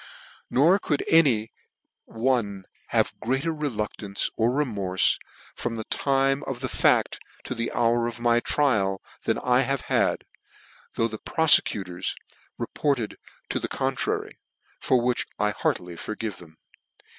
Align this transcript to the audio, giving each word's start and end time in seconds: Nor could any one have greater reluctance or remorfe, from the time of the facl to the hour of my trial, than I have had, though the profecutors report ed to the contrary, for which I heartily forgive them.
Nor 0.49 0.79
could 0.79 1.03
any 1.07 1.51
one 2.05 2.65
have 2.87 3.13
greater 3.19 3.53
reluctance 3.53 4.31
or 4.35 4.49
remorfe, 4.49 5.19
from 5.53 5.75
the 5.75 5.83
time 5.83 6.41
of 6.47 6.61
the 6.61 6.67
facl 6.67 7.19
to 7.43 7.53
the 7.53 7.71
hour 7.71 8.07
of 8.07 8.19
my 8.19 8.39
trial, 8.39 8.99
than 9.25 9.37
I 9.37 9.59
have 9.61 9.81
had, 9.81 10.23
though 10.95 11.07
the 11.07 11.19
profecutors 11.19 12.15
report 12.57 12.97
ed 12.97 13.17
to 13.49 13.59
the 13.59 13.67
contrary, 13.67 14.39
for 14.79 14.99
which 14.99 15.27
I 15.37 15.51
heartily 15.51 15.95
forgive 15.97 16.37
them. 16.37 16.57